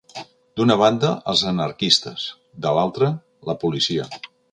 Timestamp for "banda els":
0.81-1.43